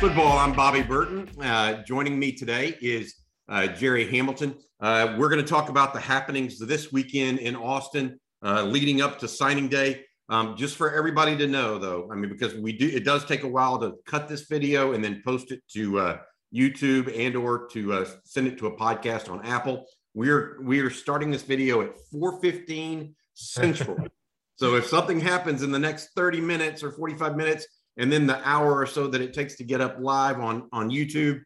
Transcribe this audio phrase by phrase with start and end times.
[0.00, 0.38] Football.
[0.38, 1.28] I'm Bobby Burton.
[1.42, 3.16] Uh, joining me today is
[3.48, 4.54] uh, Gerry Hamilton.
[4.78, 9.18] Uh, we're going to talk about the happenings this weekend in Austin, uh, leading up
[9.18, 10.04] to signing day.
[10.28, 13.42] Um, just for everybody to know, though, I mean, because we do, it does take
[13.42, 16.18] a while to cut this video and then post it to uh,
[16.54, 19.84] YouTube and or to uh, send it to a podcast on Apple.
[20.14, 23.98] We're we are starting this video at 4:15 Central.
[24.56, 27.66] so if something happens in the next 30 minutes or 45 minutes,
[27.98, 30.88] and then the hour or so that it takes to get up live on on
[30.88, 31.42] YouTube,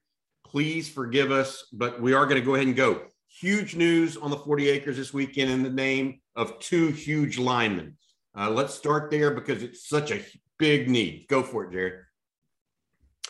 [0.47, 1.67] please forgive us.
[1.73, 3.03] But we are going to go ahead and go.
[3.27, 7.97] Huge news on the 40 acres this weekend in the name of two huge linemen.
[8.39, 10.21] Uh, let's start there because it's such a
[10.59, 11.27] big need.
[11.29, 11.99] Go for it, Gerry.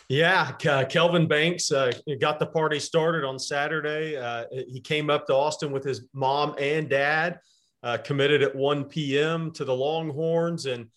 [0.09, 4.17] Yeah, Kelvin Banks uh, got the party started on Saturday.
[4.17, 7.39] Uh, he came up to Austin with his mom and dad,
[7.83, 9.53] uh, committed at 1 p.m.
[9.53, 10.67] to the Longhorns.
[10.67, 10.89] And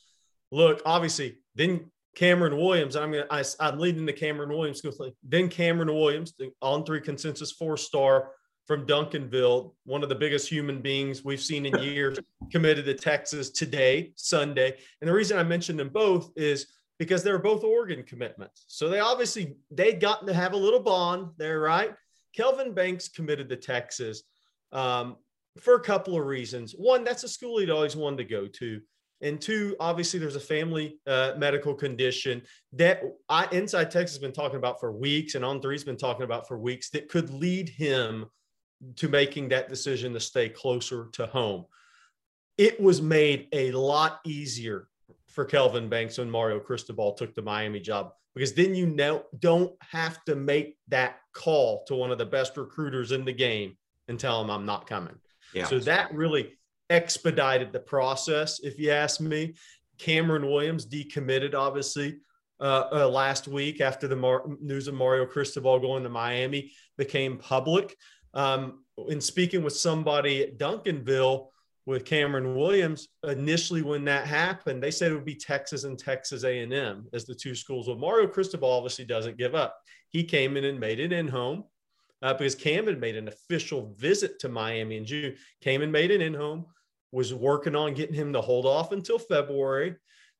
[0.52, 2.96] look, obviously, then Cameron Williams.
[2.96, 4.82] I'm gonna, I, I'm leading the Cameron Williams.
[5.24, 8.32] Then Cameron Williams, the on three consensus four star
[8.66, 12.18] from Duncanville, one of the biggest human beings we've seen in years,
[12.52, 14.78] committed to Texas today, Sunday.
[15.02, 18.66] And the reason I mentioned them both is because they were both Oregon commitments.
[18.68, 21.94] So they obviously they'd gotten to have a little bond there, right?
[22.36, 24.24] Kelvin Banks committed to Texas
[24.72, 25.18] um,
[25.60, 26.74] for a couple of reasons.
[26.74, 28.82] One, that's a school he'd always wanted to go to.
[29.22, 32.42] And two, obviously, there's a family uh, medical condition
[32.74, 36.24] that I, Inside Texas has been talking about for weeks, and On Three's been talking
[36.24, 38.26] about for weeks that could lead him
[38.98, 41.66] to making that decision to stay closer to home.
[42.58, 44.90] It was made a lot easier
[45.28, 49.74] for Kelvin Banks when Mario Cristobal took the Miami job because then you know don't
[49.82, 53.78] have to make that call to one of the best recruiters in the game
[54.08, 55.16] and tell him I'm not coming.
[55.54, 55.66] Yeah.
[55.66, 56.54] So that really
[56.90, 59.56] expedited the process, if you ask me.
[59.98, 62.18] Cameron Williams decommitted, obviously,
[62.60, 67.38] uh, uh, last week after the Mar- news of Mario Cristobal going to Miami became
[67.38, 67.96] public.
[68.34, 71.48] Um, in speaking with somebody at Duncanville,
[71.86, 76.44] with Cameron Williams initially when that happened they said it would be Texas and Texas
[76.44, 79.78] A&M as the two schools well Mario Cristobal obviously doesn't give up
[80.10, 81.64] he came in and made it in home
[82.26, 86.12] uh, because Cam had made an official visit to Miami in June came and made
[86.12, 86.66] an in home
[87.12, 89.96] was working on getting him to hold off until February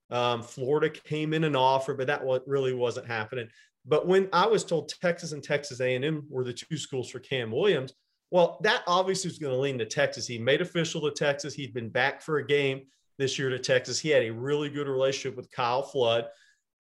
[0.10, 3.48] um, Florida came in an offer but that really wasn't happening
[3.86, 7.52] but when I was told Texas and Texas A&M were the two schools for Cam
[7.52, 7.94] Williams
[8.32, 10.28] well, that obviously was going to lean to Texas.
[10.28, 11.54] He made official to Texas.
[11.54, 12.82] He'd been back for a game
[13.18, 14.00] this year to Texas.
[14.00, 16.26] He had a really good relationship with Kyle Flood.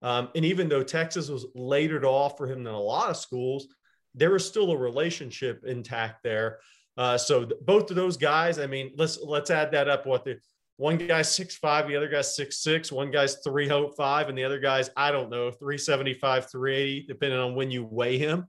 [0.01, 3.67] Um, and even though Texas was later to offer him than a lot of schools,
[4.15, 6.59] there was still a relationship intact there.
[6.97, 10.05] Uh, so th- both of those guys, I mean, let's let's add that up.
[10.05, 10.37] What the
[10.77, 14.43] one guy's six five, the other guy's six six, one guy's three five, and the
[14.43, 18.17] other guy's I don't know three seventy five, three eighty, depending on when you weigh
[18.17, 18.47] him.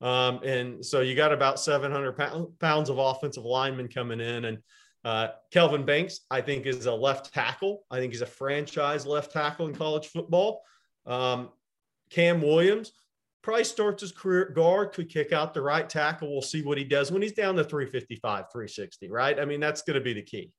[0.00, 4.44] Um, and so you got about 700 pounds of offensive linemen coming in.
[4.44, 4.58] And
[5.04, 7.84] uh, Kelvin Banks, I think, is a left tackle.
[7.90, 10.62] I think he's a franchise left tackle in college football.
[11.06, 11.50] Um,
[12.10, 12.92] Cam Williams
[13.48, 16.30] probably starts his career at guard, could kick out the right tackle.
[16.30, 19.40] We'll see what he does when he's down to 355, 360, right?
[19.40, 20.52] I mean, that's going to be the key.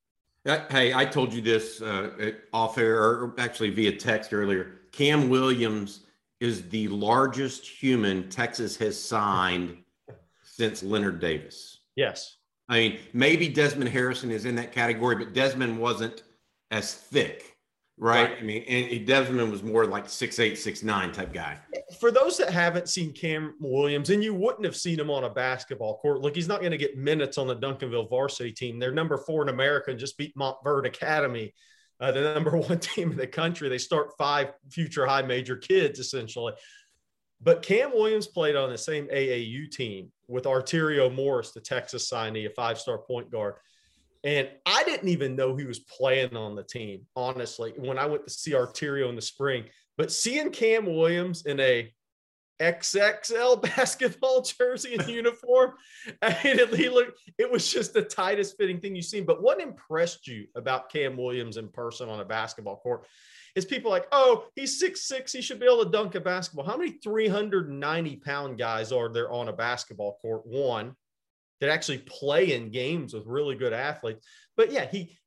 [0.44, 4.80] Hey, I told you this uh, off air, or actually via text earlier.
[4.92, 6.00] Cam Williams
[6.40, 9.78] is the largest human Texas has signed
[10.42, 11.82] since Leonard Davis.
[11.96, 12.38] Yes.
[12.70, 16.24] I mean, maybe Desmond Harrison is in that category, but Desmond wasn't
[16.72, 17.48] as thick,
[17.99, 18.31] right?
[18.31, 18.37] right.
[18.40, 21.59] I mean, and Desmond was more like six eight, six nine type guy.
[21.99, 25.29] For those that haven't seen Cam Williams, and you wouldn't have seen him on a
[25.29, 28.79] basketball court, look, he's not going to get minutes on the Duncanville varsity team.
[28.79, 31.53] They're number four in America and just beat Montverde Academy
[31.99, 33.69] uh, the number one team in the country.
[33.69, 36.53] They start five future high major kids essentially.
[37.41, 42.46] But Cam Williams played on the same AAU team with Arterio Morris, the Texas signee,
[42.46, 43.55] a five star point guard.
[44.24, 48.26] And I didn't even know he was playing on the team, honestly, when I went
[48.26, 49.66] to see Arterio in the spring.
[49.98, 51.94] But seeing Cam Williams in a
[52.60, 55.74] XXL basketball jersey and uniform.
[56.22, 59.26] I mean, it, he looked, it was just the tightest fitting thing you've seen.
[59.26, 63.06] But what impressed you about Cam Williams in person on a basketball court
[63.56, 66.66] is people like, oh, he's six six, he should be able to dunk a basketball.
[66.66, 70.46] How many 390 pound guys are there on a basketball court?
[70.46, 70.96] One
[71.59, 74.26] that actually play in games with really good athletes.
[74.56, 75.17] But yeah, he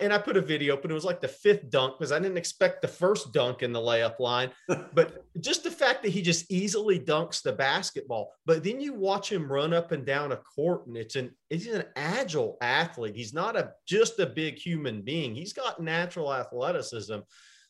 [0.00, 2.18] and I put a video up and it was like the fifth dunk because I
[2.18, 4.50] didn't expect the first dunk in the layup line.
[4.68, 8.32] but just the fact that he just easily dunks the basketball.
[8.44, 11.66] But then you watch him run up and down a court and it's an he's
[11.68, 13.16] an agile athlete.
[13.16, 15.34] He's not a just a big human being.
[15.34, 17.18] He's got natural athleticism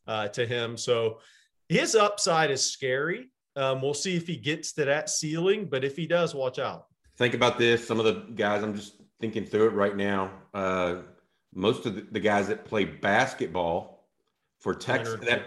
[0.07, 0.77] uh, to him.
[0.77, 1.21] So
[1.69, 3.31] his upside is scary.
[3.55, 6.87] Um, we'll see if he gets to that ceiling, but if he does, watch out.
[7.17, 7.87] Think about this.
[7.87, 10.31] Some of the guys, I'm just thinking through it right now.
[10.55, 10.97] Uh,
[11.55, 14.07] most of the, the, guys that play basketball
[14.59, 15.43] for Texas, that,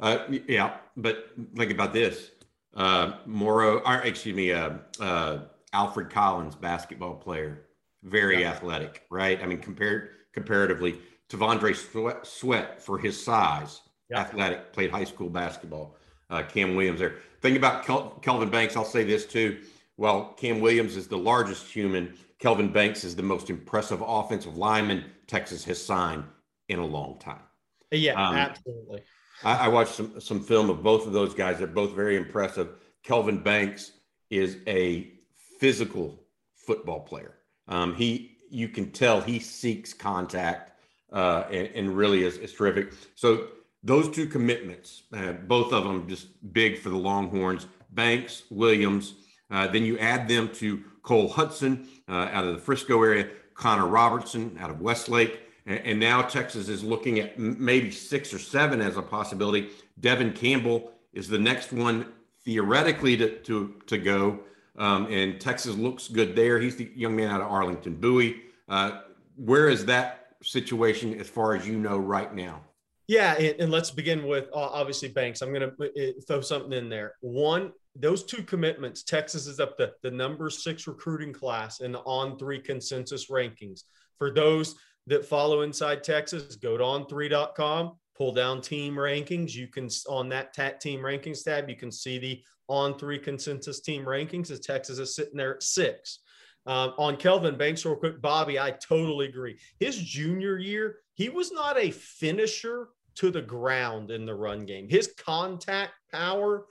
[0.00, 2.30] uh, yeah, but think about this.
[2.74, 4.70] Uh, Moro, or excuse me, uh,
[5.00, 5.40] uh,
[5.72, 7.66] Alfred Collins, basketball player,
[8.04, 8.50] very yeah.
[8.50, 9.42] athletic, right?
[9.42, 13.80] I mean, compared comparatively, T'Vondre Sweat, Sweat for his size,
[14.10, 14.20] yeah.
[14.20, 15.96] athletic, played high school basketball.
[16.30, 17.16] Uh, Cam Williams there.
[17.40, 18.76] Think about Kel- Kelvin Banks.
[18.76, 19.60] I'll say this too.
[19.98, 22.14] Well, Cam Williams is the largest human.
[22.38, 26.24] Kelvin Banks is the most impressive offensive lineman Texas has signed
[26.68, 27.42] in a long time.
[27.90, 29.02] Yeah, um, absolutely.
[29.44, 31.58] I, I, watched some some film of both of those guys.
[31.58, 32.68] They're both very impressive.
[33.02, 33.92] Kelvin Banks
[34.30, 35.12] is a
[35.58, 36.22] physical
[36.54, 37.34] football player.
[37.66, 40.72] Um, he, you can tell he seeks contact
[41.12, 42.92] uh, and, and, really is, is terrific.
[43.14, 43.48] So
[43.82, 47.66] those two commitments, uh, both of them just big for the Longhorns.
[47.90, 49.14] Banks, Williams.
[49.50, 53.86] Uh, then you add them to Cole Hudson uh, out of the Frisco area, Connor
[53.86, 58.96] Robertson out of Westlake, and, now Texas is looking at maybe six or seven as
[58.96, 59.68] a possibility.
[60.00, 62.06] Devon Campbell is the next one
[62.44, 64.40] theoretically to to, to go,
[64.78, 66.58] um, and Texas looks good there.
[66.58, 68.42] He's the young man out of Arlington Bowie.
[68.66, 69.00] Uh,
[69.36, 72.62] where is that situation as far as you know right now?
[73.06, 75.40] Yeah, and, and let's begin with uh, obviously Banks.
[75.40, 77.14] I'm going to uh, throw something in there.
[77.20, 82.00] One, those two commitments, Texas is up the, the number six recruiting class in the
[82.00, 83.82] on three consensus rankings.
[84.18, 89.54] For those that follow Inside Texas, go to on3.com, pull down team rankings.
[89.54, 93.80] You can, on that TAT team rankings tab, you can see the on three consensus
[93.80, 96.20] team rankings as Texas is sitting there at six.
[96.66, 99.58] Um, on Kelvin Banks, real quick, Bobby, I totally agree.
[99.80, 104.88] His junior year, he was not a finisher to the ground in the run game.
[104.88, 106.66] His contact power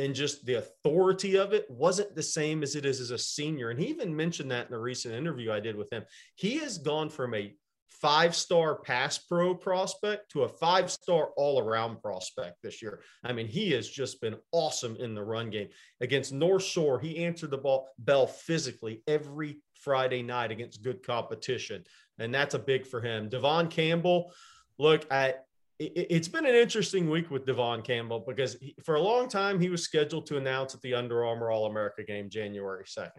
[0.00, 3.70] and just the authority of it wasn't the same as it is as a senior.
[3.70, 6.04] And he even mentioned that in a recent interview I did with him.
[6.36, 7.54] He has gone from a
[7.88, 13.02] five star pass pro prospect to a five star all around prospect this year.
[13.22, 15.68] I mean, he has just been awesome in the run game.
[16.00, 21.84] Against North Shore, he answered the ball bell physically every Friday night against good competition.
[22.18, 23.28] And that's a big for him.
[23.28, 24.32] Devon Campbell,
[24.78, 25.34] look, I,
[25.80, 29.58] it, has been an interesting week with Devon Campbell because he, for a long time
[29.58, 33.10] he was scheduled to announce at the Under Armour All America game January 2nd.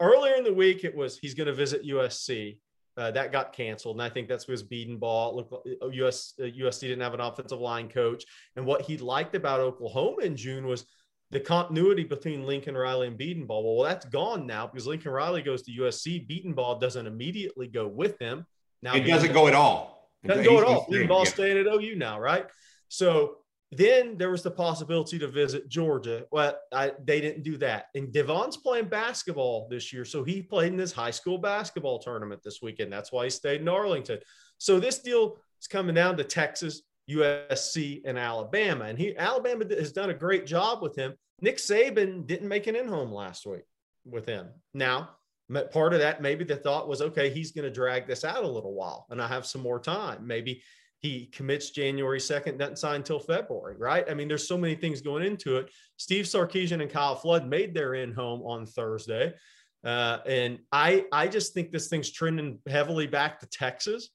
[0.00, 2.58] Earlier in the week, it was he's going to visit USC.
[2.96, 5.54] Uh, that got canceled, and I think that's because Bedenbaugh looked
[5.94, 8.24] US uh, USC didn't have an offensive line coach.
[8.56, 10.84] And what he liked about Oklahoma in June was
[11.30, 13.62] the continuity between Lincoln Riley and Bedenbaugh.
[13.62, 16.28] Well, that's gone now because Lincoln Riley goes to USC.
[16.28, 18.46] Bedenbaugh doesn't immediately go with him.
[18.82, 19.97] Now it doesn't go at all.
[20.26, 20.86] Doesn't go at all.
[21.06, 21.30] Ball yeah.
[21.30, 22.46] staying at OU now, right?
[22.88, 23.36] So
[23.70, 26.24] then there was the possibility to visit Georgia.
[26.32, 27.86] Well, I, they didn't do that.
[27.94, 30.04] And Devon's playing basketball this year.
[30.04, 32.92] So he played in this high school basketball tournament this weekend.
[32.92, 34.20] That's why he stayed in Arlington.
[34.56, 38.86] So this deal is coming down to Texas, USC, and Alabama.
[38.86, 41.14] And he Alabama has done a great job with him.
[41.40, 43.64] Nick Saban didn't make an in-home last week
[44.04, 44.48] with him.
[44.72, 45.10] Now,
[45.72, 48.48] part of that maybe the thought was okay he's going to drag this out a
[48.48, 50.26] little while and i have some more time.
[50.26, 50.62] Maybe
[51.00, 54.08] he commits january 2nd doesn't sign until february right?
[54.10, 55.70] I mean there's so many things going into it.
[55.96, 59.32] Steve sarkisian and kyle flood made their in home on thursday
[59.84, 64.10] uh, and i i just think this thing's trending heavily back to texas.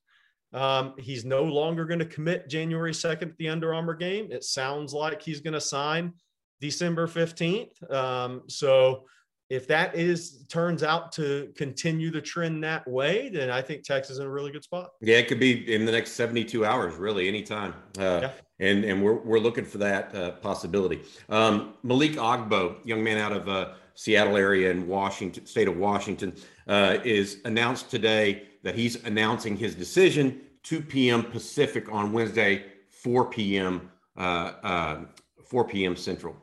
[0.53, 4.27] Um, he's no longer going to commit january 2nd at the under armour game.
[4.31, 6.13] It sounds like he's going to sign
[6.61, 9.05] december 15th um, so
[9.53, 14.13] if that is turns out to continue the trend that way, then I think Texas
[14.13, 14.91] is in a really good spot.
[14.99, 17.75] Yeah, it could be in the next 72 hours, really, anytime.
[17.97, 18.31] Uh, yeah.
[18.59, 21.01] And and we're we're looking for that uh, possibility.
[21.29, 26.33] Um, Malik Agbo, young man out of uh, Seattle area in Washington, state of Washington,
[26.67, 31.23] uh, is announced today that he's announcing his decision 2 p.m.
[31.23, 33.91] Pacific on Wednesday, 4 p.m.
[34.17, 34.99] Uh, uh,
[35.43, 35.95] 4 p.m.
[35.95, 36.35] Central.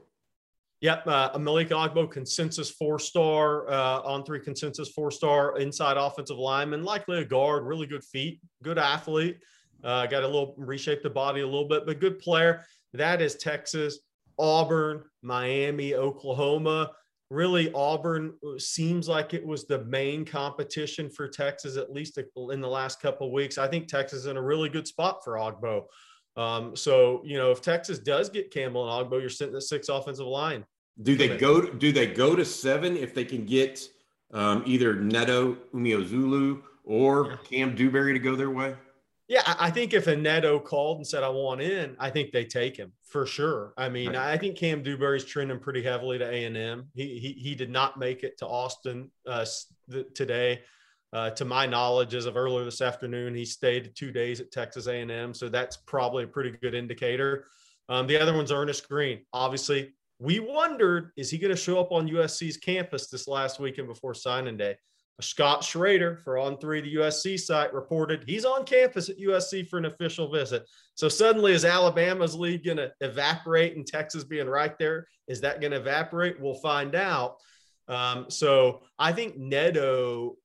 [0.80, 6.82] Yep, uh, Agbo, consensus four star uh, on three consensus four star inside offensive lineman,
[6.82, 9.38] likely a guard, really good feet, good athlete.
[9.84, 12.64] Uh, got a little reshape the body a little bit, but good player.
[12.94, 13.98] That is Texas,
[14.38, 16.90] Auburn, Miami, Oklahoma.
[17.28, 22.60] Really, Auburn uh, seems like it was the main competition for Texas, at least in
[22.60, 23.58] the last couple weeks.
[23.58, 25.84] I think Texas is in a really good spot for Agbo.
[26.36, 29.88] Um, so you know, if Texas does get Campbell and Agbo, you're sitting at six
[29.88, 30.64] offensive line.
[31.02, 31.62] Do they go?
[31.62, 33.80] Do they go to seven if they can get
[34.32, 37.36] um, either Neto Umeozulu or yeah.
[37.44, 38.74] Cam Dewberry to go their way?
[39.30, 42.44] Yeah, I think if a Neto called and said I want in, I think they
[42.44, 43.72] take him for sure.
[43.76, 44.16] I mean, right.
[44.16, 46.88] I think Cam Dewberry's trending pretty heavily to A and M.
[46.94, 49.46] He, he he did not make it to Austin uh,
[50.14, 50.62] today.
[51.12, 54.86] Uh, to my knowledge, as of earlier this afternoon, he stayed two days at Texas
[54.86, 57.46] A&M, so that's probably a pretty good indicator.
[57.88, 59.24] Um, the other one's Ernest Green.
[59.32, 63.88] Obviously, we wondered is he going to show up on USC's campus this last weekend
[63.88, 64.76] before signing day?
[65.20, 69.78] Scott Schrader for On Three, the USC site, reported he's on campus at USC for
[69.78, 70.66] an official visit.
[70.94, 75.06] So suddenly, is Alabama's lead going to evaporate and Texas being right there?
[75.28, 76.40] Is that going to evaporate?
[76.40, 77.36] We'll find out.
[77.88, 80.36] Um, so I think Neto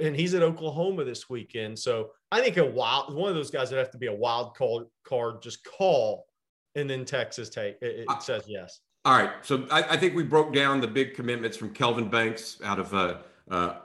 [0.00, 1.78] and he's at Oklahoma this weekend.
[1.78, 4.54] So I think a wild one of those guys would have to be a wild
[4.56, 6.26] card, card just call,
[6.74, 8.80] and then Texas take it, it says yes.
[9.04, 12.58] All right, so I, I, think we broke down the big commitments from Kelvin Banks
[12.62, 13.16] out of uh,
[13.50, 13.76] uh,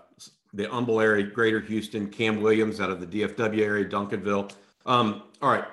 [0.54, 4.52] the Humble area, Greater Houston, Cam Williams out of the DFW area, Duncanville.
[4.86, 5.64] Um, all right,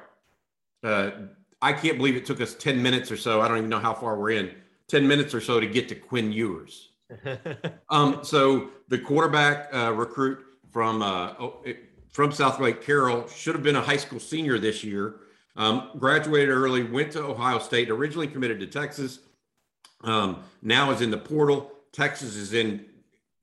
[0.85, 1.11] uh,
[1.61, 3.40] I can't believe it took us ten minutes or so.
[3.40, 4.54] I don't even know how far we're in.
[4.87, 6.91] Ten minutes or so to get to Quinn Ewers.
[7.90, 10.38] Um, so the quarterback uh, recruit
[10.71, 11.62] from uh, oh,
[12.11, 15.16] from South Lake Carroll should have been a high school senior this year.
[15.57, 19.21] Um, graduated early, went to Ohio State, originally committed to Texas.
[20.02, 21.71] Um, now is in the portal.
[21.92, 22.87] Texas is in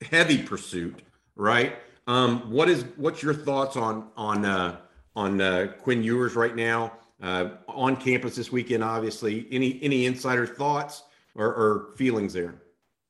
[0.01, 1.01] heavy pursuit,
[1.35, 1.75] right?
[2.07, 4.77] Um, what is what's your thoughts on on uh,
[5.15, 8.83] on uh, Quinn Ewers right now uh, on campus this weekend?
[8.83, 11.03] Obviously, any any insider thoughts
[11.35, 12.55] or, or feelings there?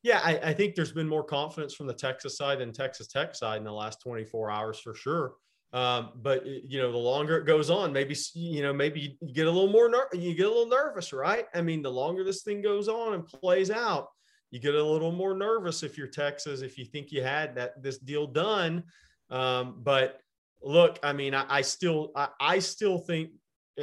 [0.01, 3.35] Yeah, I, I, think there's been more confidence from the Texas side than Texas Tech
[3.35, 5.33] side in the last 24 hours for sure.
[5.71, 9.45] Um, but you know, the longer it goes on, maybe you know, maybe you get
[9.45, 11.45] a little more ner- you get a little nervous, right?
[11.53, 14.07] I mean, the longer this thing goes on and plays out,
[14.49, 17.83] you get a little more nervous if you're Texas, if you think you had that
[17.83, 18.83] this deal done.
[19.29, 20.21] Um, but
[20.63, 23.29] look, I mean, I, I still I, I still think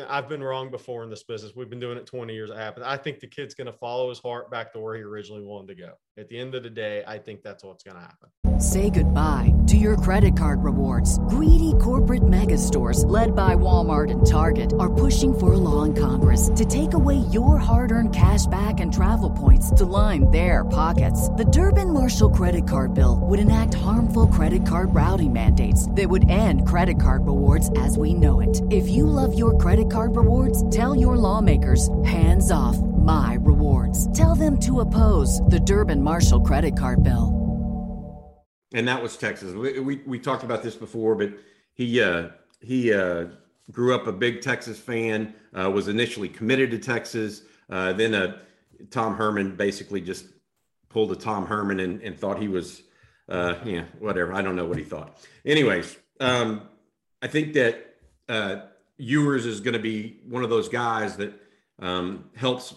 [0.08, 1.52] I've been wrong before in this business.
[1.54, 2.50] We've been doing it 20 years.
[2.50, 2.84] It happened.
[2.84, 5.68] I think the kid's going to follow his heart back to where he originally wanted
[5.68, 5.92] to go.
[6.18, 8.30] At the end of the day, I think that's what's going to happen.
[8.58, 11.18] Say goodbye to your credit card rewards.
[11.28, 15.92] Greedy corporate mega stores, led by Walmart and Target, are pushing for a law in
[15.92, 20.64] Congress to take away your hard earned cash back and travel points to line their
[20.64, 21.28] pockets.
[21.28, 26.30] The Durbin Marshall credit card bill would enact harmful credit card routing mandates that would
[26.30, 28.62] end credit card rewards as we know it.
[28.70, 33.36] If you love your credit card rewards, tell your lawmakers hands off my
[34.14, 37.46] Tell them to oppose the Durbin Marshall credit card bill
[38.76, 39.54] and that was Texas.
[39.54, 41.32] We, we, we talked about this before, but
[41.72, 42.28] he uh,
[42.60, 43.26] he uh,
[43.70, 45.34] grew up a big Texas fan.
[45.58, 47.42] Uh, was initially committed to Texas.
[47.70, 48.38] Uh, then uh,
[48.90, 50.26] Tom Herman basically just
[50.88, 52.82] pulled a Tom Herman and, and thought he was
[53.28, 54.34] uh, yeah whatever.
[54.34, 55.24] I don't know what he thought.
[55.44, 56.68] Anyways, um,
[57.22, 57.94] I think that
[58.98, 61.32] Ewers is going to be one of those guys that
[61.78, 62.74] um, helps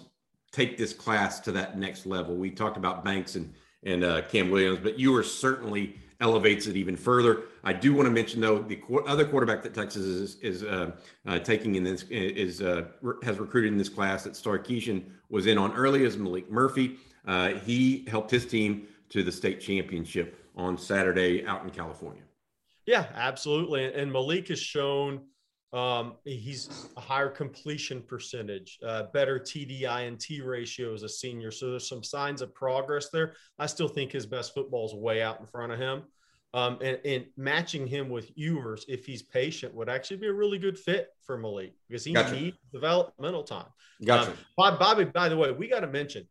[0.52, 2.36] take this class to that next level.
[2.36, 3.54] We talked about Banks and
[3.84, 7.44] and uh, Cam Williams, but Ewers certainly elevates it even further.
[7.64, 10.92] I do want to mention though the qu- other quarterback that Texas is is uh,
[11.26, 15.48] uh, taking in this is uh, re- has recruited in this class that Sarkisian was
[15.48, 16.98] in on early as Maalik Murphy.
[17.26, 22.24] Uh, he helped his team to the state championship on Saturday out in California.
[22.86, 23.94] Yeah, absolutely.
[23.94, 25.22] And Maalik has shown
[25.72, 31.52] um, he's a higher completion percentage, uh, better TDI and T ratio as a senior.
[31.52, 33.34] So there's some signs of progress there.
[33.60, 36.04] I still think his best football is way out in front of him.
[36.52, 40.58] Um, and, and, matching him with Ewers, if he's patient, would actually be a really
[40.58, 42.34] good fit for Maalik because he gotcha.
[42.34, 43.68] needs developmental time.
[44.04, 44.32] Gotcha.
[44.58, 46.28] Um, Bobby, by the way, we got to mention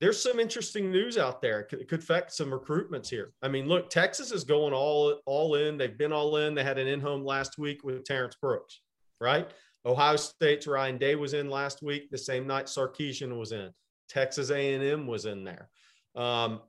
[0.00, 1.60] there's some interesting news out there.
[1.60, 3.32] It could, could, affect some recruitments here.
[3.42, 5.78] I mean, look, Texas is going all all in.
[5.78, 6.54] They've been all in.
[6.54, 8.80] They had an in home last week with Terrence Brooks,
[9.20, 9.50] right?
[9.86, 12.10] Ohio State's Ryan Day was in last week.
[12.10, 13.70] The same night Sarkisian was in.
[14.08, 15.68] Texas A&M was in there.
[16.14, 16.60] Um,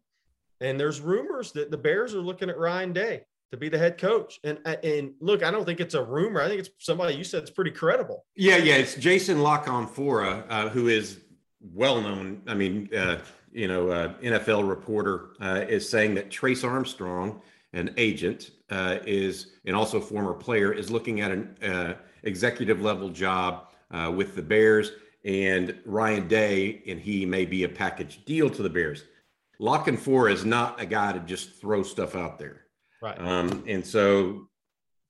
[0.62, 3.98] and there's rumors that the Bears are looking at Ryan Day to be the head
[3.98, 4.40] coach.
[4.44, 6.42] And and look, I don't think it's a rumor.
[6.42, 8.26] I think it's somebody you said it's pretty credible.
[8.36, 8.76] Yeah, yeah.
[8.76, 11.20] It's Jason La Canfora, uh, who is
[11.62, 13.20] well known, I mean, uh,
[13.52, 17.42] you know, uh, NFL reporter uh, is saying that Trace Armstrong,
[17.74, 23.10] an agent, uh, is and also former player, is looking at an uh, executive level
[23.10, 24.92] job uh, with the Bears,
[25.26, 29.04] and Ryan Day and he may be a package deal to the Bears.
[29.60, 32.66] La Canfora is not a guy to just throw stuff out there,
[33.02, 33.20] right?
[33.20, 34.48] Um, and so,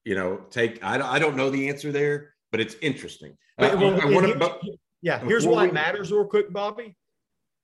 [0.05, 3.37] you know, take I, I don't know the answer there, but it's interesting.
[3.57, 4.77] well, I, I want to.
[5.01, 6.95] Yeah, here's why it matters real quick, Bobby.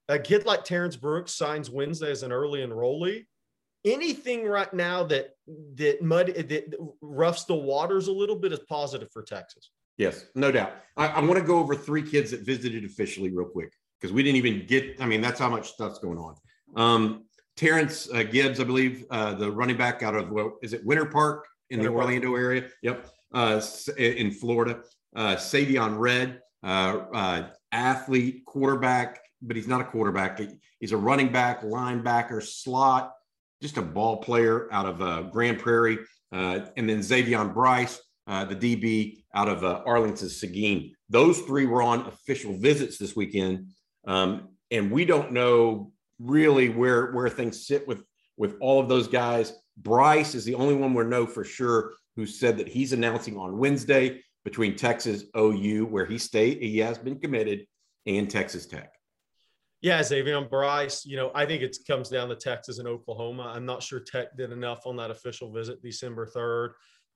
[0.09, 3.25] A kid like Terrence Brooks signs Wednesday as an early enrollee.
[3.85, 5.31] Anything right now that
[5.75, 9.71] that mud that roughs the waters a little bit is positive for Texas.
[9.97, 10.73] Yes, no doubt.
[10.97, 14.23] I, I want to go over three kids that visited officially real quick because we
[14.23, 15.01] didn't even get.
[15.01, 16.35] I mean, that's how much stuff's going on.
[16.75, 17.25] Um,
[17.55, 21.05] Terrence uh, Gibbs, I believe, uh, the running back out of well, is it Winter
[21.05, 22.05] Park in Winter the Park.
[22.05, 22.67] Orlando area?
[22.81, 23.61] Yep, uh,
[23.97, 24.81] in Florida.
[25.15, 30.39] Uh, Savion Red, uh, uh, athlete, quarterback, but he's not a quarterback.
[30.79, 33.13] He's a running back, linebacker, slot,
[33.61, 35.99] just a ball player out of uh, Grand Prairie.
[36.31, 40.93] Uh, and then Xavier Bryce, uh, the DB out of uh, Arlington Seguin.
[41.09, 43.67] Those three were on official visits this weekend.
[44.05, 48.03] Um, and we don't know really where, where things sit with,
[48.37, 49.53] with all of those guys.
[49.77, 53.57] Bryce is the only one we know for sure who said that he's announcing on
[53.57, 57.65] Wednesday between Texas OU, where he stayed, he has been committed,
[58.05, 58.93] and Texas Tech.
[59.81, 63.51] Yeah, Xavier Bryce, you know, I think it comes down to Texas and Oklahoma.
[63.53, 66.69] I'm not sure Tech did enough on that official visit December 3rd.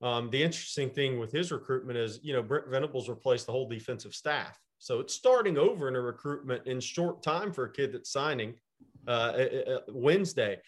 [0.06, 3.68] Um, the interesting thing with his recruitment is, you know, Brent Venables replaced the whole
[3.68, 4.60] defensive staff.
[4.80, 8.54] So it's starting over in a recruitment in short time for a kid that's signing
[9.08, 9.46] uh,
[9.88, 10.60] Wednesday.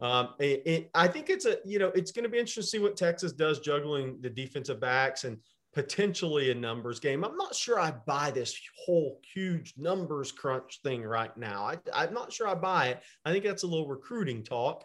[0.00, 2.68] Um, it, it, I think it's a, you know, it's going to be interesting to
[2.68, 5.38] see what Texas does juggling the defensive backs and
[5.74, 7.24] potentially a numbers game.
[7.24, 11.72] I'm not sure I buy this whole huge numbers crunch thing right now.
[11.94, 13.02] I, am not sure I buy it.
[13.24, 14.84] I think that's a little recruiting talk.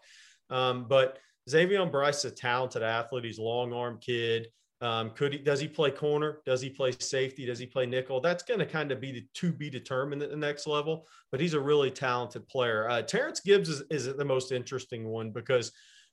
[0.50, 3.25] Um, but Xavier Bryce is a talented athlete.
[3.25, 4.48] He's a long arm kid.
[4.79, 6.40] Um, could he, does he play corner?
[6.46, 7.46] Does he play safety?
[7.46, 8.22] Does he play nickel?
[8.22, 11.40] That's going to kind of be the to be determined at the next level, but
[11.40, 12.88] he's a really talented player.
[12.88, 15.72] Uh, Terrence Gibbs is, is the most interesting one because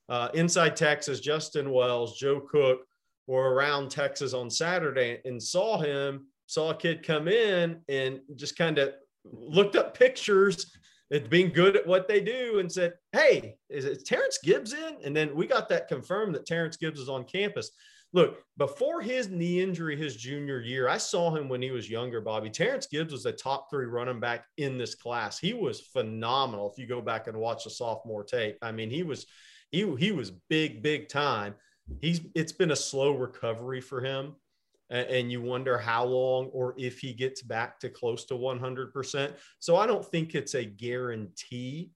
[0.09, 2.81] uh, inside Texas, Justin Wells, Joe Cook,
[3.27, 8.57] were around Texas on Saturday and saw him, saw a kid come in and just
[8.57, 10.73] kind of looked up pictures
[11.13, 14.97] at being good at what they do and said, Hey, is it Terrence Gibbs in?
[15.05, 17.71] And then we got that confirmed that Terrence Gibbs is on campus.
[18.13, 22.21] Look, before his knee injury his junior year, I saw him when he was younger,
[22.21, 22.49] Bobby.
[22.49, 25.39] Terrence Gibbs was a top three running back in this class.
[25.39, 26.71] He was phenomenal.
[26.71, 29.27] If you go back and watch the sophomore tape, I mean, he was
[29.73, 31.55] he he was big, big time
[32.01, 34.35] he's it's been a slow recovery for him
[34.91, 39.33] and you wonder how long or if he gets back to close to 100%.
[39.59, 41.91] So I don't think it's a guarantee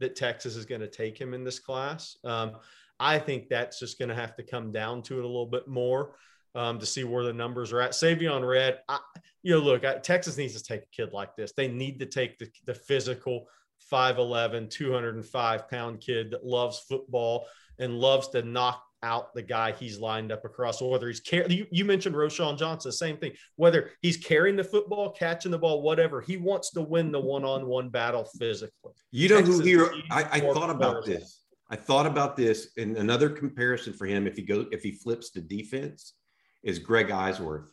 [0.00, 2.16] that Texas is going to take him in this class.
[2.24, 2.52] Um,
[2.98, 5.68] I think that's just going to have to come down to it a little bit
[5.68, 6.16] more
[6.54, 7.92] um, to see where the numbers are at.
[7.92, 8.98] Savion Red, I,
[9.42, 11.52] you know, look, I, Texas needs to take a kid like this.
[11.52, 13.46] They need to take the, the physical
[13.92, 17.46] 5'11, 205 pound kid that loves football
[17.78, 21.50] and loves to knock out the guy he's lined up across, or whether he's carrying.
[21.50, 23.32] You, you, mentioned Roschon Johnson, same thing.
[23.56, 27.88] Whether he's carrying the football, catching the ball, whatever, he wants to win the one-on-one
[27.88, 28.92] battle physically.
[29.10, 29.92] You know Texas who here?
[30.10, 31.42] I, I thought about this.
[31.70, 35.30] I thought about this, and another comparison for him if he goes if he flips
[35.30, 36.14] the defense
[36.62, 37.66] is Greg Eisworth.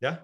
[0.00, 0.18] Yeah.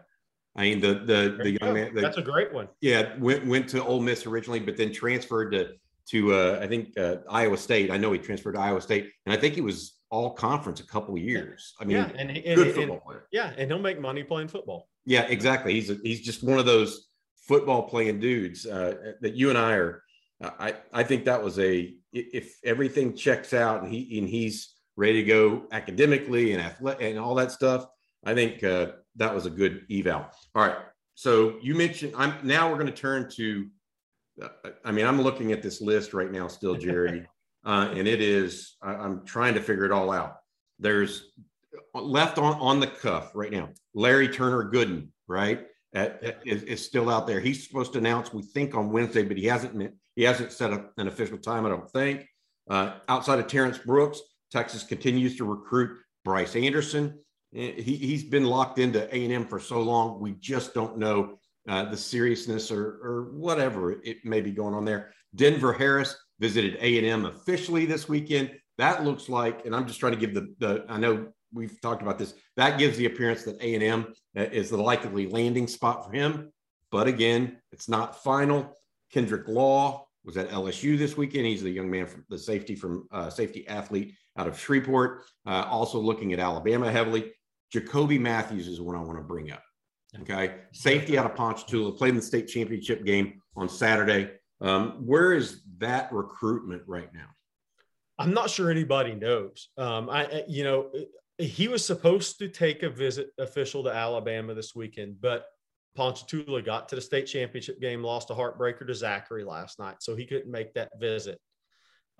[0.56, 1.94] I mean the the the young man.
[1.94, 2.68] The, That's a great one.
[2.80, 5.70] Yeah, went went to Ole Miss originally, but then transferred to
[6.10, 7.90] to uh, I think uh, Iowa State.
[7.90, 10.87] I know he transferred to Iowa State, and I think he was all conference a
[10.87, 11.74] couple of years.
[11.81, 13.27] I mean, yeah, and, and good football and, player.
[13.33, 14.88] Yeah, and he'll make money playing football.
[15.05, 15.74] Yeah, exactly.
[15.74, 17.09] He's a, he's just one of those
[17.48, 20.05] football playing dudes uh, that you and I are.
[20.42, 24.74] Uh, I I think that was a if everything checks out and he and he's
[24.96, 27.87] ready to go academically and athletic and all that stuff.
[28.24, 30.27] I think uh, that was a good eval.
[30.55, 30.77] All right.
[31.16, 33.66] So you mentioned I'm now we're going to turn to.
[34.40, 34.48] Uh,
[34.85, 37.27] I mean, I'm looking at this list right now, still, Gerry.
[37.64, 40.37] uh, and it is I, am trying to figure it all out.
[40.79, 41.33] There's
[41.94, 43.70] left on on the cuff right now.
[43.94, 47.40] Larry Turner Gooden, right, at, at, is, is, still out there.
[47.40, 50.92] He's supposed to announce, we think, on Wednesday, but he hasn't he hasn't set up
[50.98, 51.66] an official time.
[51.66, 52.27] I don't think.
[52.68, 57.18] Uh, outside of Terrence Brooks, Texas continues to recruit Bryce Anderson.
[57.55, 61.85] Eh, he, he's been locked into A&M for so long, we just don't know uh,
[61.85, 65.12] the seriousness or, or whatever it may be going on there.
[65.35, 68.50] Denver Harris visited A&M officially this weekend.
[68.76, 72.02] That looks like, and I'm just trying to give the, the I know we've talked
[72.02, 76.12] about this, that gives the appearance that A&M uh, is the likely landing spot for
[76.12, 76.52] him.
[76.90, 78.76] but again, it's not final.
[79.11, 81.46] Kendrick Law was at LSU this weekend.
[81.46, 85.24] He's the young man from the safety from uh, safety athlete out of Shreveport.
[85.46, 87.33] Uh, also looking at Alabama heavily.
[87.72, 89.62] Jacoby Mathews is one I want to bring up.
[90.20, 94.30] Okay, safety out of Ponchatoula played in the state championship game on Saturday.
[94.60, 97.28] Um, where is that recruitment right now?
[98.18, 99.68] I'm not sure anybody knows.
[99.76, 100.90] Um, I, you know,
[101.38, 105.46] he was supposed to take a visit official to Alabama this weekend, but
[105.96, 110.14] Ponchatoula got to the state championship game, lost a heartbreaker to Zachary last night, so
[110.14, 111.40] he couldn't make that visit.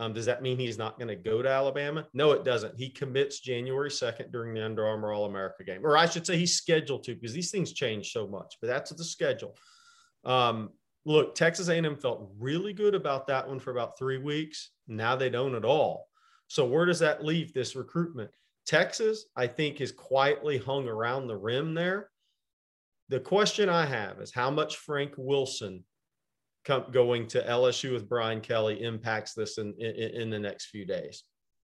[0.01, 2.07] Um, does that mean he's not going to go to Alabama?
[2.13, 2.77] No, it doesn't.
[2.77, 6.37] He commits January 2nd during the Under Armour All America game, or I should say
[6.37, 9.57] he's scheduled to because these things change so much, but that's the schedule.
[10.25, 10.71] Um,
[11.05, 14.71] look, Texas A&M felt really good about that one for about three weeks.
[14.87, 16.09] Now they don't at all.
[16.49, 18.31] So where does that leave this recruitment?
[18.67, 22.11] Texas, I think, is quietly hung around the rim there
[23.09, 25.85] the question I have is how much Frank Wilson
[26.65, 30.85] come, going to LSU with Brian Kelly impacts this in, in, in the next few
[30.85, 31.25] days.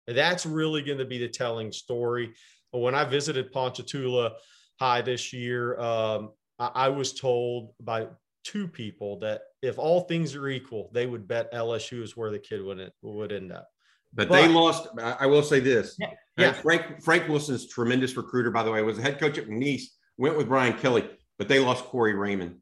[0.07, 2.35] That's really going to be the telling story.
[2.71, 4.33] When I visited Ponchatoula
[4.79, 8.07] High this year, um, I was told by
[8.45, 12.39] two people that if all things are equal, they would bet LSU is where the
[12.39, 13.69] kid would, would end up.
[14.13, 14.89] But, but, they lost.
[15.03, 15.97] I will say this.
[15.99, 16.53] Yeah, yeah.
[16.53, 19.87] Frank Frank Wilson's tremendous recruiter, by the way, was the head coach at McNeese.
[20.17, 22.57] Went with Brian Kelly but they lost Corey Raymond,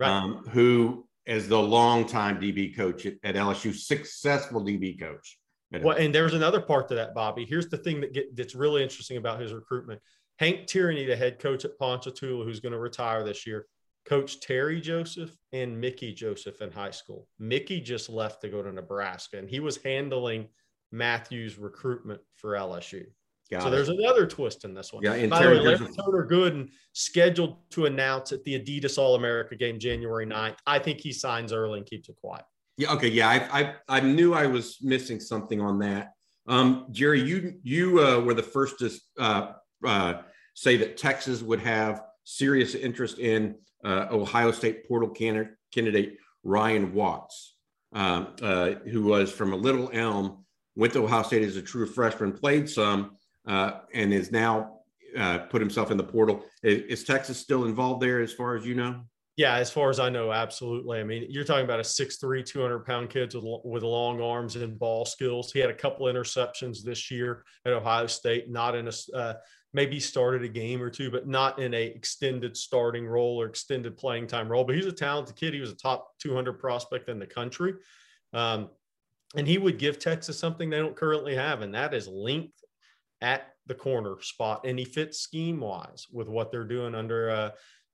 [0.00, 0.08] right.
[0.08, 5.38] um, who is the longtime DB coach at, at LSU, successful DB coach.
[5.82, 7.44] Well, and there's another part to that, Bobby.
[7.44, 10.00] Here's the thing that get, that's really interesting about his recruitment.
[10.38, 13.66] Hank Tierney, the head coach at Ponchatoula, who's going to retire this year,
[14.06, 17.26] coached Terry Joseph and Mickey Joseph in high school.
[17.38, 20.48] Mickey just left to go to Nebraska, and he was handling
[20.92, 23.04] Mathews' recruitment for LSU.
[23.50, 23.70] Got so it.
[23.70, 25.04] there's another twist in this one.
[25.04, 28.98] Yeah, and By Terry, the way, Larry Turner Gooden scheduled to announce at the Adidas
[28.98, 30.56] All America game January 9th.
[30.66, 32.44] I think he signs early and keeps it quiet.
[32.76, 32.92] Yeah.
[32.92, 33.08] Okay.
[33.08, 33.28] Yeah.
[33.28, 36.10] I I, I knew I was missing something on that.
[36.48, 39.52] Um, Gerry, you you uh, were the first to uh,
[39.84, 40.14] uh,
[40.54, 43.54] say that Texas would have serious interest in
[43.86, 47.56] uh, Ohio State portal candidate, Ryan Watts,
[47.92, 50.44] um, uh, who was from a Little Elm,
[50.74, 54.80] went to Ohio State as a true freshman, played some uh, and is now
[55.16, 56.44] uh, put himself in the portal.
[56.62, 59.02] Is, is, Texas still involved there, as far as you know?
[59.36, 60.98] Yeah, as far as I know, absolutely.
[60.98, 64.78] I mean, you're talking about a 6'3", 200 pound kid with, with long arms and
[64.78, 65.52] ball skills.
[65.52, 69.34] He had a couple interceptions this year at Ohio State, not in a uh,
[69.72, 73.96] maybe started a game or two, but not in a extended starting role or extended
[73.96, 74.64] playing time role.
[74.64, 75.54] But he's a talented kid.
[75.54, 77.74] He was a top 200 prospect in the country.
[78.32, 78.70] Um,
[79.36, 82.54] and he would give Texas something they don't currently have, and that is length
[83.20, 87.50] at the corner spot, and he fits scheme wise with what they're doing under uh,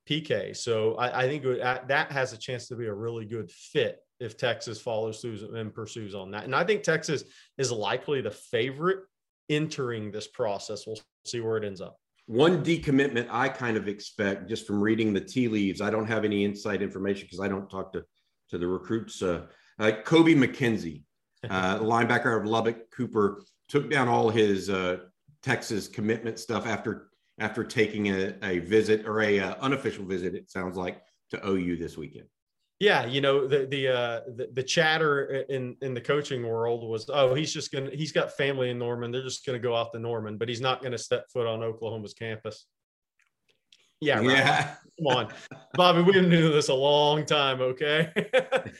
[0.08, 0.56] PK.
[0.56, 4.36] So I, I think that has a chance to be a really good fit if
[4.36, 6.44] Texas follows through and pursues on that.
[6.44, 7.24] And I think Texas
[7.58, 9.00] is likely the favorite
[9.48, 10.86] entering this process.
[10.86, 11.98] We'll see where it ends up.
[12.26, 15.80] One decommitment I kind of expect just from reading the tea leaves.
[15.80, 18.04] I don't have any inside information because I don't talk to
[18.50, 19.22] to the recruits.
[19.22, 19.46] Uh,
[19.78, 21.02] uh, Kobie McKinzie,
[21.50, 24.98] uh, linebacker of Lubbock Cooper, took down all his uh,
[25.42, 27.08] Texas commitment stuff after
[27.38, 30.34] after taking a, a visit or a uh, unofficial visit.
[30.34, 32.26] It sounds like to OU this weekend.
[32.82, 37.08] Yeah, you know the the, uh, the the chatter in in the coaching world was,
[37.14, 39.12] oh, he's just gonna he's got family in Norman.
[39.12, 42.12] They're just gonna go out to Norman, but he's not gonna step foot on Oklahoma's
[42.12, 42.66] campus.
[44.02, 44.26] Yeah, right.
[44.26, 44.74] yeah.
[44.98, 45.28] Come on,
[45.74, 46.02] Bobby.
[46.02, 47.60] We've been doing this a long time.
[47.60, 48.10] Okay,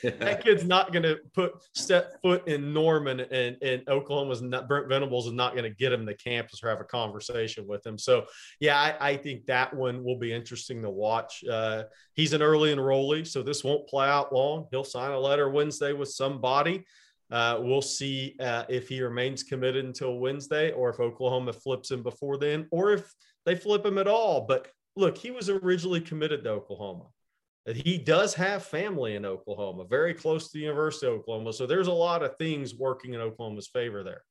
[0.03, 4.89] that kid's not going to put step foot in Norman, and and Oklahoma's not Brent
[4.89, 7.97] Venables is not going to get him to campus or have a conversation with him.
[7.97, 8.25] So
[8.59, 11.41] yeah, I, I think that one will be interesting to watch.
[11.49, 11.83] Uh,
[12.15, 14.67] he's an early enrollee, so this won't play out long.
[14.71, 16.83] He'll sign a letter Wednesday with somebody.
[17.31, 22.03] Uh, we'll see uh, if he remains committed until Wednesday, or if Oklahoma flips him
[22.03, 23.09] before then, or if
[23.45, 24.41] they flip him at all.
[24.41, 27.05] But look, he was originally committed to Oklahoma.
[27.65, 31.53] He does have family in Oklahoma, very close to the University of Oklahoma.
[31.53, 34.23] So there's a lot of things working in Oklahoma's favor there.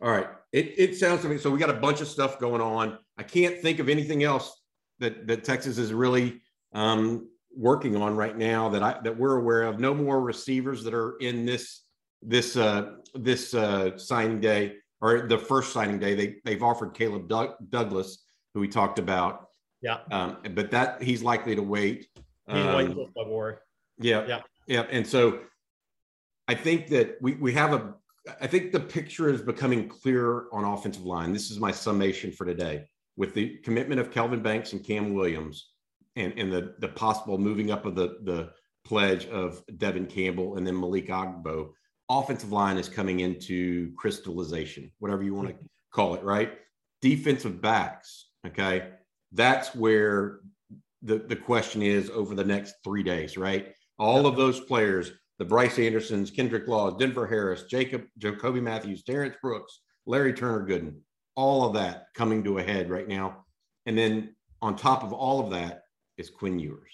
[0.00, 0.28] All right.
[0.52, 2.98] It, it sounds to me so we got a bunch of stuff going on.
[3.18, 4.62] I can't think of anything else
[5.00, 6.40] that, that Texas is really
[6.72, 9.80] um, working on right now that I that we're aware of.
[9.80, 11.82] No more receivers that are in this
[12.22, 16.14] this uh, this uh, signing day or the first signing day.
[16.14, 19.47] They they've offered Caleb Doug, Douglas, who we talked about.
[19.80, 19.98] Yeah.
[20.10, 22.08] Um, but that he's likely to wait.
[22.48, 23.56] He's um, waiting until February.
[23.98, 24.26] Yeah.
[24.26, 24.40] Yeah.
[24.66, 24.86] Yeah.
[24.90, 25.40] And so
[26.46, 27.94] I think that we, we have a,
[28.40, 31.32] I think the picture is becoming clearer on offensive line.
[31.32, 32.86] This is my summation for today
[33.16, 35.70] with the commitment of Kelvin Banks and Cam Williams
[36.16, 38.50] and, and the, the possible moving up of the, the
[38.84, 41.70] pledge of Devon Campbell and then Malik Agbo,
[42.08, 45.54] offensive line is coming into crystallization, whatever you want to
[45.92, 46.52] call it, right?
[47.02, 48.90] Defensive backs, okay?
[49.32, 50.40] That's where
[51.02, 53.72] the, the question is over the next three days, right?
[53.98, 59.36] All of those players, the Bryce Andersons, Kendrick Law, Denver Harris, Jacob, Jacoby Mathews, Terrence
[59.40, 60.96] Brooks, Larry Turner Gooden,
[61.34, 63.44] all of that coming to a head right now.
[63.86, 65.82] And then on top of all of that
[66.16, 66.92] is Quinn Ewers.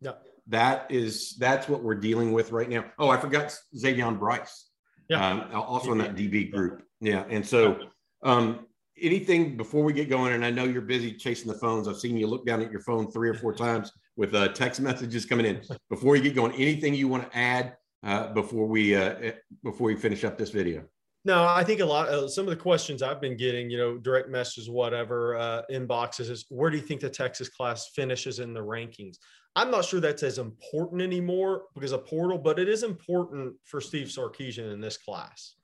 [0.00, 0.12] Yeah.
[0.48, 2.84] That is that's what we're dealing with right now.
[2.98, 4.68] Oh, I forgot Xavier Bryce.
[5.08, 5.26] Yeah.
[5.26, 6.82] Um, also in that DB group.
[7.00, 7.24] Yeah.
[7.28, 7.78] And so
[8.22, 8.66] um,
[9.00, 11.88] anything before we get going, and I know you're busy chasing the phones.
[11.88, 14.80] I've seen you look down at your phone three or four times with uh, text
[14.80, 15.62] messages coming in.
[15.90, 19.32] Before you get going, anything you want to add uh, before we uh, eh,
[19.62, 20.84] before we finish up this video?
[21.24, 23.98] No, I think a lot of some of the questions I've been getting, you know,
[23.98, 28.54] direct messages, whatever, uh, inboxes is where do you think the Texas class finishes in
[28.54, 29.16] the rankings?
[29.56, 33.80] I'm not sure that's as important anymore because a portal, but it is important for
[33.80, 35.54] Steve Sarkisian in this class.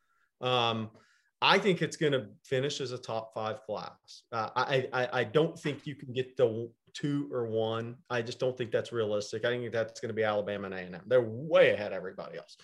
[0.40, 0.90] Um,
[1.42, 4.22] I think it's going to finish as a top five class.
[4.30, 7.96] Uh, I, I, I don't think you can get the two or one.
[8.08, 9.44] I just don't think that's realistic.
[9.44, 11.02] I think that's going to be Alabama and A&M.
[11.06, 12.56] They're way ahead of everybody else.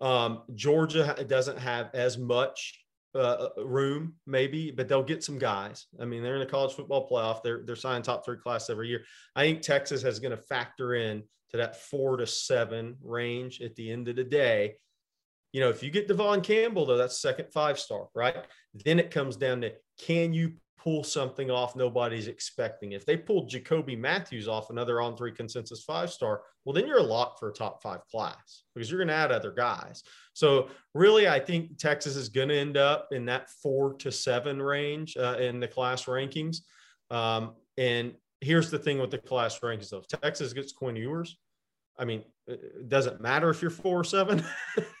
[0.00, 2.80] Um, Georgia doesn't have as much
[3.14, 5.86] uh, uh, room, maybe, but they'll get some guys.
[6.00, 7.42] I mean, they're in the college football playoff.
[7.42, 9.04] They're they're signing top three class every year.
[9.36, 13.76] I think Texas is going to factor in to that four to seven range at
[13.76, 14.74] the end of the day.
[15.54, 18.44] You know, if you get Devon Campbell, though, that's second five star, right?
[18.84, 22.90] Then it comes down to can you pull something off nobody's expecting.
[22.90, 26.98] If they pulled Jacoby Mathews off another on three consensus five star, well, then you're
[26.98, 30.02] a lock for a top five class because you're going to add other guys.
[30.32, 34.60] So, really, I think Texas is going to end up in that four to seven
[34.60, 36.62] range uh, in the class rankings.
[37.12, 41.38] Um, and here's the thing with the class rankings though Texas gets Quinn Ewers.
[41.96, 44.44] I mean, it doesn't matter if you're four or seven.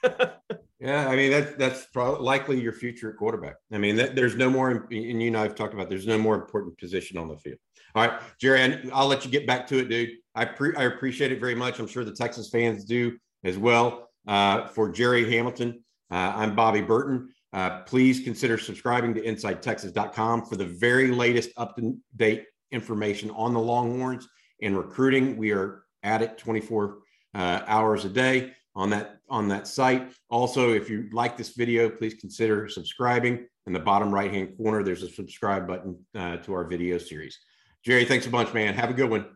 [0.84, 3.54] Yeah, I mean that's that's probably likely your future quarterback.
[3.72, 5.88] I mean, that, there's no more, and you and I've talked about.
[5.88, 7.56] There's no more important position on the field.
[7.94, 10.10] All right, Gerry, I'll let you get back to it, dude.
[10.34, 11.78] I pre- I appreciate it very much.
[11.78, 14.10] I'm sure the Texas fans do as well.
[14.28, 17.32] Uh, for Gerry Hamilton, uh, I'm Bobby Burton.
[17.54, 23.54] Uh, please consider subscribing to InsideTexas.com for the very latest up to date information on
[23.54, 24.28] the Longhorns
[24.60, 25.38] and recruiting.
[25.38, 26.98] We are at it 24
[27.34, 30.12] uh, hours a day on that on that site.
[30.30, 33.46] Also, if you like this video, please consider subscribing.
[33.66, 37.38] In the bottom right hand corner, there's a subscribe button uh, to our video series.
[37.82, 38.74] Gerry, thanks a bunch, man.
[38.74, 39.26] Have a good one.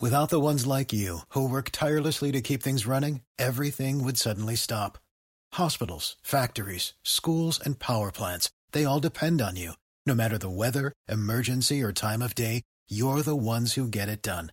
[0.00, 4.54] Without the ones like you who work tirelessly to keep things running, everything would suddenly
[4.54, 4.96] stop.
[5.54, 9.72] Hospitals, factories, schools, and power plants, they all depend on you.
[10.06, 14.22] No matter the weather, emergency, or time of day, you're the ones who get it
[14.22, 14.52] done.